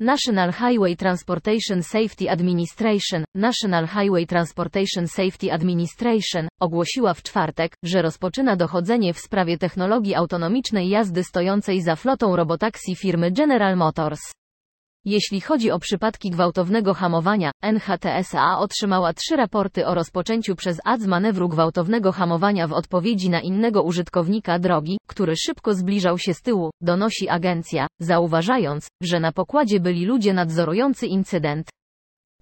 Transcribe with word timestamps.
National 0.00 0.52
Highway 0.52 0.96
Transportation 0.96 1.82
Safety 1.82 2.28
Administration, 2.28 3.24
National 3.34 3.86
Highway 3.86 4.26
Transportation 4.26 5.08
Safety 5.08 5.52
Administration, 5.52 6.48
ogłosiła 6.60 7.14
w 7.14 7.22
czwartek, 7.22 7.76
że 7.82 8.02
rozpoczyna 8.02 8.56
dochodzenie 8.56 9.14
w 9.14 9.18
sprawie 9.18 9.58
technologii 9.58 10.14
autonomicznej 10.14 10.88
jazdy 10.88 11.24
stojącej 11.24 11.82
za 11.82 11.96
flotą 11.96 12.36
robotaksi 12.36 12.96
firmy 12.96 13.32
General 13.32 13.76
Motors. 13.76 14.20
Jeśli 15.08 15.40
chodzi 15.40 15.70
o 15.70 15.78
przypadki 15.78 16.30
gwałtownego 16.30 16.94
hamowania, 16.94 17.50
NHTSA 17.62 18.58
otrzymała 18.58 19.12
trzy 19.12 19.36
raporty 19.36 19.86
o 19.86 19.94
rozpoczęciu 19.94 20.56
przez 20.56 20.80
ADS 20.84 21.06
manewru 21.06 21.48
gwałtownego 21.48 22.12
hamowania 22.12 22.68
w 22.68 22.72
odpowiedzi 22.72 23.30
na 23.30 23.40
innego 23.40 23.82
użytkownika 23.82 24.58
drogi, 24.58 24.98
który 25.06 25.36
szybko 25.36 25.74
zbliżał 25.74 26.18
się 26.18 26.34
z 26.34 26.42
tyłu, 26.42 26.70
donosi 26.80 27.28
agencja, 27.28 27.86
zauważając, 28.00 28.88
że 29.02 29.20
na 29.20 29.32
pokładzie 29.32 29.80
byli 29.80 30.06
ludzie 30.06 30.32
nadzorujący 30.32 31.06
incydent. 31.06 31.68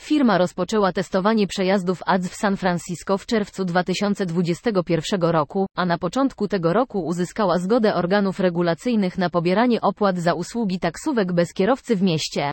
Firma 0.00 0.38
rozpoczęła 0.38 0.92
testowanie 0.92 1.46
przejazdów 1.46 2.02
ADS 2.06 2.28
w 2.28 2.34
San 2.34 2.56
Francisco 2.56 3.18
w 3.18 3.26
czerwcu 3.26 3.64
2021 3.64 5.20
roku, 5.22 5.66
a 5.76 5.86
na 5.86 5.98
początku 5.98 6.48
tego 6.48 6.72
roku 6.72 7.06
uzyskała 7.06 7.58
zgodę 7.58 7.94
organów 7.94 8.40
regulacyjnych 8.40 9.18
na 9.18 9.30
pobieranie 9.30 9.80
opłat 9.80 10.18
za 10.18 10.34
usługi 10.34 10.78
taksówek 10.78 11.32
bez 11.32 11.52
kierowcy 11.52 11.96
w 11.96 12.02
mieście. 12.02 12.50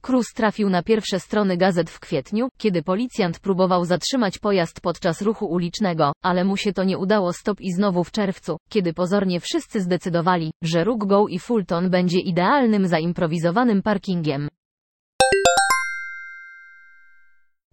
Cruz 0.00 0.26
trafił 0.34 0.70
na 0.70 0.82
pierwsze 0.82 1.20
strony 1.20 1.56
gazet 1.56 1.90
w 1.90 2.00
kwietniu, 2.00 2.48
kiedy 2.58 2.82
policjant 2.82 3.40
próbował 3.40 3.84
zatrzymać 3.84 4.38
pojazd 4.38 4.80
podczas 4.80 5.22
ruchu 5.22 5.46
ulicznego, 5.46 6.12
ale 6.22 6.44
mu 6.44 6.56
się 6.56 6.72
to 6.72 6.84
nie 6.84 6.98
udało 6.98 7.32
stop 7.32 7.60
i 7.60 7.72
znowu 7.72 8.04
w 8.04 8.10
czerwcu, 8.10 8.56
kiedy 8.68 8.92
pozornie 8.92 9.40
wszyscy 9.40 9.80
zdecydowali, 9.80 10.52
że 10.62 10.84
Rook 10.84 11.06
Go 11.06 11.28
i 11.28 11.38
Fulton 11.38 11.90
będzie 11.90 12.18
idealnym 12.18 12.86
zaimprowizowanym 12.86 13.82
parkingiem. 13.82 14.48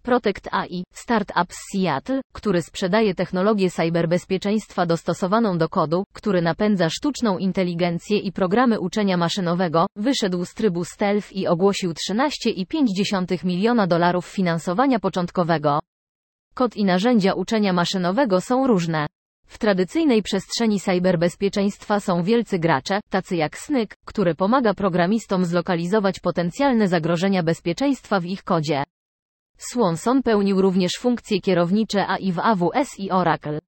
Protect 0.04 0.48
AI, 0.52 0.84
startup 0.92 1.52
z 1.52 1.58
Seattle, 1.72 2.20
który 2.32 2.62
sprzedaje 2.62 3.14
technologię 3.14 3.70
cyberbezpieczeństwa 3.70 4.86
dostosowaną 4.86 5.58
do 5.58 5.68
kodu, 5.68 6.04
który 6.12 6.42
napędza 6.42 6.90
sztuczną 6.90 7.38
inteligencję 7.38 8.18
i 8.18 8.32
programy 8.32 8.80
uczenia 8.80 9.16
maszynowego, 9.16 9.86
wyszedł 9.96 10.44
z 10.44 10.54
trybu 10.54 10.84
stealth 10.84 11.32
i 11.32 11.46
ogłosił 11.46 11.92
13,5 11.92 13.44
miliona 13.44 13.86
dolarów 13.86 14.26
finansowania 14.26 14.98
początkowego. 14.98 15.78
Kod 16.54 16.76
i 16.76 16.84
narzędzia 16.84 17.34
uczenia 17.34 17.72
maszynowego 17.72 18.40
są 18.40 18.66
różne. 18.66 19.06
W 19.46 19.58
tradycyjnej 19.58 20.22
przestrzeni 20.22 20.80
cyberbezpieczeństwa 20.80 22.00
są 22.00 22.22
wielcy 22.22 22.58
gracze, 22.58 23.00
tacy 23.10 23.36
jak 23.36 23.58
Snyk, 23.58 23.94
który 24.04 24.34
pomaga 24.34 24.74
programistom 24.74 25.44
zlokalizować 25.44 26.20
potencjalne 26.20 26.88
zagrożenia 26.88 27.42
bezpieczeństwa 27.42 28.20
w 28.20 28.24
ich 28.24 28.42
kodzie. 28.42 28.84
Swanson 29.58 30.22
pełnił 30.22 30.60
również 30.62 30.92
funkcje 30.98 31.40
kierownicze 31.40 32.06
AI 32.06 32.32
w 32.32 32.38
AWS 32.38 32.98
i 32.98 33.10
Oracle. 33.10 33.58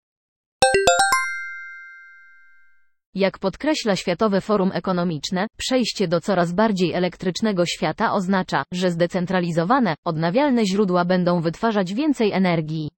Jak 3.14 3.38
podkreśla 3.38 3.96
Światowe 3.96 4.40
Forum 4.40 4.70
Ekonomiczne, 4.74 5.46
przejście 5.56 6.08
do 6.08 6.20
coraz 6.20 6.52
bardziej 6.52 6.92
elektrycznego 6.92 7.66
świata 7.66 8.12
oznacza, 8.12 8.64
że 8.72 8.90
zdecentralizowane, 8.90 9.94
odnawialne 10.04 10.66
źródła 10.66 11.04
będą 11.04 11.40
wytwarzać 11.40 11.94
więcej 11.94 12.32
energii. 12.32 12.90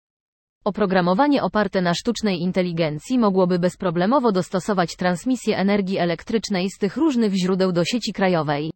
Oprogramowanie 0.66 1.44
oparte 1.44 1.82
na 1.82 1.94
sztucznej 1.94 2.42
inteligencji 2.42 3.20
mogłoby 3.20 3.60
bezproblemowo 3.60 4.32
dostosować 4.32 4.96
transmisję 4.96 5.58
energii 5.58 5.98
elektrycznej 5.98 6.70
z 6.70 6.78
tych 6.78 6.98
różnych 6.98 7.34
źródeł 7.34 7.72
do 7.72 7.86
sieci 7.86 8.14
krajowej. 8.14 8.72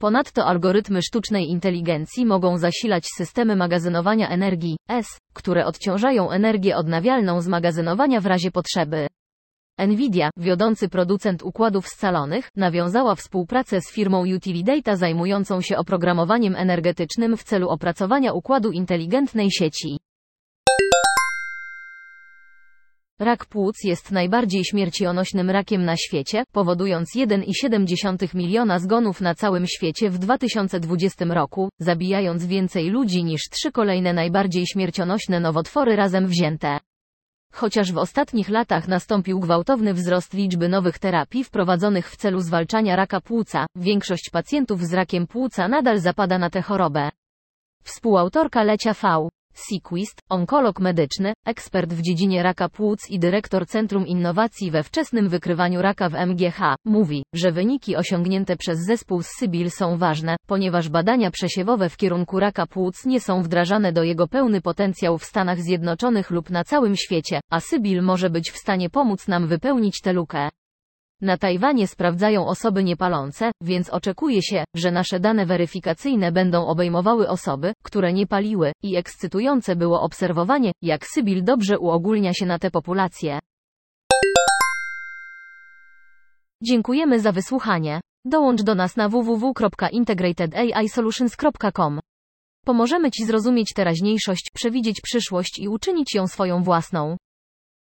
Ponadto 0.00 0.46
algorytmy 0.46 1.02
sztucznej 1.02 1.50
inteligencji 1.50 2.26
mogą 2.26 2.58
zasilać 2.58 3.04
systemy 3.16 3.56
magazynowania 3.56 4.28
energii, 4.28 4.76
S, 4.88 5.06
które 5.34 5.66
odciążają 5.66 6.30
energię 6.30 6.76
odnawialną 6.76 7.40
z 7.40 7.48
magazynowania 7.48 8.20
w 8.20 8.26
razie 8.26 8.50
potrzeby. 8.50 9.06
Nvidia, 9.78 10.30
wiodący 10.36 10.88
producent 10.88 11.42
układów 11.42 11.88
scalonych, 11.88 12.48
nawiązała 12.56 13.14
współpracę 13.14 13.80
z 13.80 13.92
firmą 13.92 14.24
Utilidata 14.36 14.96
zajmującą 14.96 15.60
się 15.60 15.76
oprogramowaniem 15.76 16.56
energetycznym 16.56 17.36
w 17.36 17.44
celu 17.44 17.68
opracowania 17.68 18.32
układu 18.32 18.70
inteligentnej 18.70 19.50
sieci. 19.50 19.98
Rak 23.20 23.46
płuc 23.46 23.84
jest 23.84 24.12
najbardziej 24.12 24.64
śmiercionośnym 24.64 25.50
rakiem 25.50 25.84
na 25.84 25.96
świecie, 25.96 26.44
powodując 26.52 27.08
1,7 27.16 28.34
miliona 28.34 28.78
zgonów 28.78 29.20
na 29.20 29.34
całym 29.34 29.66
świecie 29.66 30.10
w 30.10 30.18
2020 30.18 31.24
roku, 31.24 31.68
zabijając 31.78 32.46
więcej 32.46 32.90
ludzi 32.90 33.24
niż 33.24 33.42
trzy 33.50 33.72
kolejne 33.72 34.12
najbardziej 34.12 34.66
śmiercionośne 34.66 35.40
nowotwory 35.40 35.96
razem 35.96 36.26
wzięte. 36.26 36.78
Chociaż 37.52 37.92
w 37.92 37.98
ostatnich 37.98 38.48
latach 38.48 38.88
nastąpił 38.88 39.40
gwałtowny 39.40 39.94
wzrost 39.94 40.34
liczby 40.34 40.68
nowych 40.68 40.98
terapii 40.98 41.44
wprowadzonych 41.44 42.10
w 42.10 42.16
celu 42.16 42.40
zwalczania 42.40 42.96
raka 42.96 43.20
płuca, 43.20 43.66
większość 43.76 44.30
pacjentów 44.32 44.82
z 44.82 44.92
rakiem 44.92 45.26
płuca 45.26 45.68
nadal 45.68 45.98
zapada 45.98 46.38
na 46.38 46.50
tę 46.50 46.62
chorobę. 46.62 47.10
Współautorka 47.84 48.62
Lecia 48.62 48.94
V. 48.94 49.28
Sequist, 49.54 50.20
onkolog 50.28 50.80
medyczny, 50.80 51.32
ekspert 51.46 51.92
w 51.92 52.02
dziedzinie 52.02 52.42
raka 52.42 52.68
płuc 52.68 53.10
i 53.10 53.18
dyrektor 53.18 53.66
Centrum 53.66 54.06
Innowacji 54.06 54.70
we 54.70 54.82
wczesnym 54.82 55.28
wykrywaniu 55.28 55.82
raka 55.82 56.08
w 56.08 56.14
MGH, 56.14 56.60
mówi, 56.84 57.22
że 57.34 57.52
wyniki 57.52 57.96
osiągnięte 57.96 58.56
przez 58.56 58.78
zespół 58.86 59.22
z 59.22 59.28
Sybil 59.38 59.70
są 59.70 59.96
ważne, 59.96 60.36
ponieważ 60.46 60.88
badania 60.88 61.30
przesiewowe 61.30 61.88
w 61.88 61.96
kierunku 61.96 62.40
raka 62.40 62.66
płuc 62.66 63.06
nie 63.06 63.20
są 63.20 63.42
wdrażane 63.42 63.92
do 63.92 64.02
jego 64.02 64.28
pełny 64.28 64.60
potencjał 64.60 65.18
w 65.18 65.24
Stanach 65.24 65.60
Zjednoczonych 65.60 66.30
lub 66.30 66.50
na 66.50 66.64
całym 66.64 66.96
świecie, 66.96 67.40
a 67.50 67.60
Sybil 67.60 68.02
może 68.02 68.30
być 68.30 68.50
w 68.50 68.58
stanie 68.58 68.90
pomóc 68.90 69.28
nam 69.28 69.46
wypełnić 69.46 70.00
tę 70.00 70.12
lukę. 70.12 70.48
Na 71.22 71.36
Tajwanie 71.36 71.86
sprawdzają 71.86 72.46
osoby 72.46 72.84
niepalące, 72.84 73.52
więc 73.60 73.90
oczekuje 73.90 74.42
się, 74.42 74.64
że 74.76 74.90
nasze 74.90 75.20
dane 75.20 75.46
weryfikacyjne 75.46 76.32
będą 76.32 76.66
obejmowały 76.66 77.28
osoby, 77.28 77.72
które 77.82 78.12
nie 78.12 78.26
paliły, 78.26 78.72
i 78.82 78.96
ekscytujące 78.96 79.76
było 79.76 80.02
obserwowanie, 80.02 80.72
jak 80.82 81.06
Sybil 81.06 81.44
dobrze 81.44 81.78
uogólnia 81.78 82.34
się 82.34 82.46
na 82.46 82.58
tę 82.58 82.70
populację. 82.70 83.38
Dziękujemy 86.62 87.20
za 87.20 87.32
wysłuchanie. 87.32 88.00
Dołącz 88.24 88.62
do 88.62 88.74
nas 88.74 88.96
na 88.96 89.08
www.integratedAIsolutions.com. 89.08 92.00
Pomożemy 92.66 93.10
Ci 93.10 93.24
zrozumieć 93.24 93.72
teraźniejszość, 93.72 94.50
przewidzieć 94.54 95.00
przyszłość 95.00 95.58
i 95.58 95.68
uczynić 95.68 96.14
ją 96.14 96.26
swoją 96.26 96.62
własną. 96.62 97.16